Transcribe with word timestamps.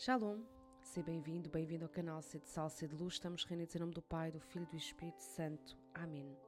Shalom, 0.00 0.44
seja 0.80 1.04
bem-vindo, 1.04 1.50
bem-vindo 1.50 1.84
ao 1.84 1.90
canal 1.90 2.22
Sede 2.22 2.44
de 2.44 2.50
Sal, 2.50 2.70
Sede 2.70 2.94
de 2.94 3.02
Luz. 3.02 3.14
Estamos 3.14 3.42
reunidos 3.42 3.74
em 3.74 3.80
nome 3.80 3.92
do 3.92 4.00
Pai, 4.00 4.30
do 4.30 4.38
Filho 4.38 4.62
e 4.62 4.70
do 4.70 4.76
Espírito 4.76 5.20
Santo. 5.20 5.76
Amém. 5.92 6.38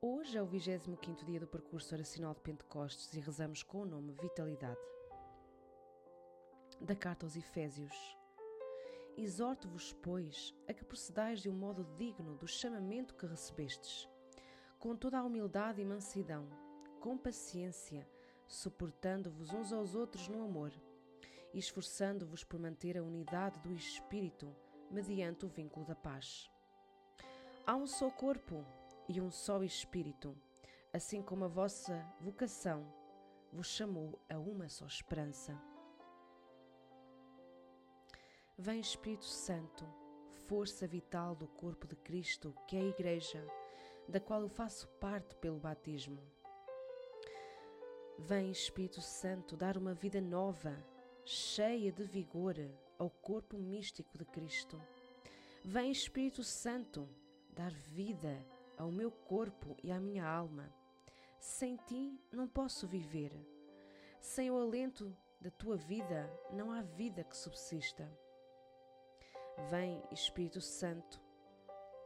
Hoje 0.00 0.38
é 0.38 0.42
o 0.42 0.46
25 0.46 1.22
dia 1.26 1.40
do 1.40 1.46
percurso 1.46 1.94
oracional 1.94 2.32
de 2.32 2.40
Pentecostes 2.40 3.12
e 3.12 3.20
rezamos 3.20 3.62
com 3.62 3.82
o 3.82 3.84
nome 3.84 4.14
Vitalidade. 4.22 4.80
Da 6.80 6.96
carta 6.96 7.26
aos 7.26 7.36
Efésios. 7.36 7.94
Exorto-vos, 9.18 9.92
pois, 9.92 10.54
a 10.66 10.72
que 10.72 10.82
procedais 10.82 11.42
de 11.42 11.50
um 11.50 11.54
modo 11.54 11.84
digno 11.94 12.36
do 12.36 12.48
chamamento 12.48 13.14
que 13.14 13.26
recebestes, 13.26 14.08
com 14.78 14.96
toda 14.96 15.18
a 15.18 15.24
humildade 15.24 15.82
e 15.82 15.84
mansidão, 15.84 16.48
com 17.00 17.18
paciência, 17.18 18.08
suportando-vos 18.46 19.52
uns 19.52 19.74
aos 19.74 19.94
outros 19.94 20.26
no 20.26 20.42
amor 20.42 20.72
e 21.54 21.58
esforçando-vos 21.58 22.42
por 22.42 22.58
manter 22.58 22.98
a 22.98 23.02
unidade 23.02 23.60
do 23.60 23.72
Espírito 23.72 24.54
mediante 24.90 25.46
o 25.46 25.48
vínculo 25.48 25.86
da 25.86 25.94
paz. 25.94 26.50
Há 27.64 27.76
um 27.76 27.86
só 27.86 28.10
corpo 28.10 28.66
e 29.08 29.20
um 29.20 29.30
só 29.30 29.62
Espírito, 29.62 30.36
assim 30.92 31.22
como 31.22 31.44
a 31.44 31.48
vossa 31.48 32.04
vocação 32.20 32.84
vos 33.52 33.68
chamou 33.68 34.20
a 34.28 34.36
uma 34.36 34.68
só 34.68 34.84
esperança. 34.84 35.56
Vem 38.58 38.80
Espírito 38.80 39.24
Santo, 39.24 39.86
força 40.48 40.86
vital 40.88 41.36
do 41.36 41.46
corpo 41.46 41.86
de 41.86 41.94
Cristo, 41.96 42.54
que 42.66 42.76
é 42.76 42.80
a 42.80 42.84
Igreja, 42.84 43.46
da 44.08 44.18
qual 44.18 44.42
eu 44.42 44.48
faço 44.48 44.88
parte 45.00 45.36
pelo 45.36 45.58
batismo. 45.58 46.20
Vem 48.18 48.50
Espírito 48.50 49.00
Santo 49.00 49.56
dar 49.56 49.76
uma 49.76 49.94
vida 49.94 50.20
nova 50.20 50.76
cheia 51.24 51.90
de 51.90 52.04
vigor 52.04 52.54
ao 52.98 53.08
corpo 53.08 53.56
místico 53.56 54.18
de 54.18 54.24
Cristo. 54.26 54.80
Vem 55.64 55.90
Espírito 55.90 56.44
Santo 56.44 57.08
dar 57.50 57.72
vida 57.72 58.44
ao 58.76 58.90
meu 58.90 59.10
corpo 59.10 59.76
e 59.82 59.90
à 59.90 59.98
minha 59.98 60.26
alma. 60.26 60.70
Sem 61.40 61.76
ti 61.76 62.20
não 62.30 62.46
posso 62.46 62.86
viver. 62.86 63.32
Sem 64.20 64.50
o 64.50 64.58
alento 64.58 65.16
da 65.40 65.50
tua 65.50 65.76
vida 65.76 66.30
não 66.52 66.70
há 66.70 66.82
vida 66.82 67.24
que 67.24 67.36
subsista. 67.36 68.06
Vem 69.70 70.02
Espírito 70.10 70.60
Santo, 70.60 71.20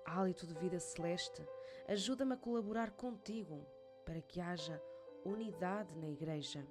hálito 0.04 0.46
de 0.46 0.54
vida 0.54 0.78
celeste, 0.78 1.42
ajuda-me 1.88 2.34
a 2.34 2.36
colaborar 2.36 2.92
contigo 2.92 3.66
para 4.04 4.20
que 4.20 4.40
haja 4.40 4.80
unidade 5.24 5.96
na 5.96 6.08
Igreja. 6.08 6.64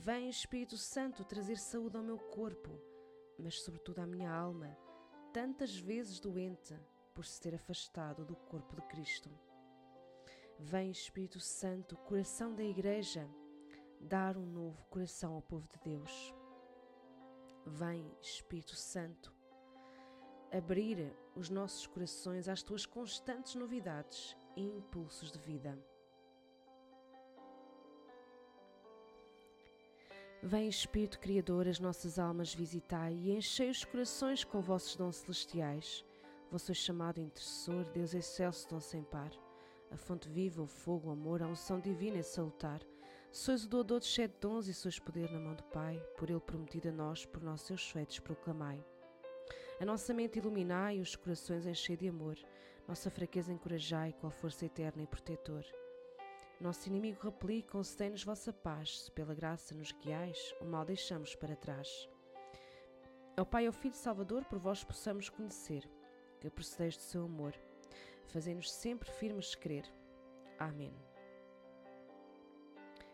Vem 0.00 0.28
Espírito 0.28 0.76
Santo 0.76 1.24
trazer 1.24 1.58
saúde 1.58 1.96
ao 1.96 2.04
meu 2.04 2.18
corpo, 2.18 2.70
mas 3.36 3.60
sobretudo 3.62 3.98
à 3.98 4.06
minha 4.06 4.32
alma, 4.32 4.78
tantas 5.32 5.76
vezes 5.76 6.20
doente 6.20 6.72
por 7.12 7.26
se 7.26 7.40
ter 7.40 7.52
afastado 7.56 8.24
do 8.24 8.36
corpo 8.36 8.76
de 8.76 8.82
Cristo. 8.82 9.28
Vem 10.56 10.92
Espírito 10.92 11.40
Santo, 11.40 11.96
coração 11.96 12.54
da 12.54 12.62
Igreja, 12.62 13.28
dar 14.00 14.36
um 14.36 14.46
novo 14.46 14.86
coração 14.86 15.34
ao 15.34 15.42
povo 15.42 15.66
de 15.66 15.78
Deus. 15.80 16.32
Vem 17.66 18.08
Espírito 18.22 18.76
Santo, 18.76 19.34
abrir 20.52 21.12
os 21.34 21.50
nossos 21.50 21.88
corações 21.88 22.48
às 22.48 22.62
tuas 22.62 22.86
constantes 22.86 23.56
novidades 23.56 24.36
e 24.56 24.62
impulsos 24.62 25.32
de 25.32 25.40
vida. 25.40 25.76
Vem 30.40 30.68
Espírito 30.68 31.18
Criador, 31.18 31.66
as 31.66 31.80
nossas 31.80 32.16
almas 32.16 32.54
visitai 32.54 33.12
e 33.12 33.32
enchei 33.32 33.70
os 33.70 33.84
corações 33.84 34.44
com 34.44 34.60
vossos 34.60 34.94
dons 34.94 35.16
celestiais. 35.16 36.04
Vós 36.48 36.62
sois 36.62 36.78
chamado 36.78 37.20
intercessor, 37.20 37.84
Deus 37.90 38.14
excelso, 38.14 38.68
dom 38.68 38.78
sem 38.78 39.02
par. 39.02 39.32
A 39.90 39.96
fonte 39.96 40.28
viva, 40.28 40.62
o 40.62 40.66
fogo, 40.66 41.08
o 41.08 41.10
amor, 41.10 41.42
a 41.42 41.48
unção 41.48 41.80
divina 41.80 42.18
e 42.18 42.22
salutar. 42.22 42.80
Sois 43.32 43.64
o 43.64 43.68
doador 43.68 43.98
de 43.98 44.06
sete 44.06 44.36
dons 44.40 44.68
e 44.68 44.74
sois 44.74 45.00
poder 45.00 45.28
na 45.32 45.40
mão 45.40 45.54
do 45.54 45.64
Pai, 45.64 46.00
por 46.16 46.30
Ele 46.30 46.38
prometido 46.38 46.88
a 46.88 46.92
nós, 46.92 47.26
por 47.26 47.42
nossos 47.42 47.66
seus 47.66 47.90
feitos 47.90 48.20
proclamai. 48.20 48.82
A 49.80 49.84
nossa 49.84 50.14
mente 50.14 50.38
iluminai, 50.38 51.00
os 51.00 51.16
corações 51.16 51.66
enchei 51.66 51.96
de 51.96 52.06
amor, 52.06 52.38
nossa 52.86 53.10
fraqueza 53.10 53.52
encorajai, 53.52 54.14
qual 54.20 54.30
força 54.30 54.64
eterna 54.64 55.02
e 55.02 55.06
protetor. 55.06 55.64
Nosso 56.60 56.88
inimigo 56.88 57.22
repeli, 57.22 57.62
concedei-nos 57.62 58.24
vossa 58.24 58.52
paz, 58.52 59.02
se 59.02 59.12
pela 59.12 59.32
graça 59.32 59.74
nos 59.74 59.92
guiais, 59.92 60.54
o 60.60 60.64
mal 60.64 60.84
deixamos 60.84 61.36
para 61.36 61.54
trás. 61.54 62.08
Ao 63.36 63.46
Pai 63.46 63.64
e 63.64 63.66
ao 63.68 63.72
Filho 63.72 63.94
Salvador, 63.94 64.44
por 64.44 64.58
vós 64.58 64.82
possamos 64.82 65.28
conhecer, 65.28 65.88
que 66.40 66.50
procedeis 66.50 66.96
do 66.96 67.02
seu 67.02 67.24
amor, 67.24 67.54
fazei-nos 68.26 68.72
sempre 68.72 69.08
firmes 69.08 69.54
crer. 69.54 69.84
Amém. 70.58 70.92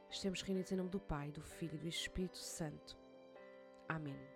Estamos 0.08 0.40
reunidos 0.40 0.72
em 0.72 0.76
nome 0.76 0.88
do 0.88 1.00
Pai, 1.00 1.30
do 1.30 1.42
Filho 1.42 1.74
e 1.74 1.78
do 1.78 1.88
Espírito 1.88 2.38
Santo. 2.38 2.96
Amém. 3.86 4.33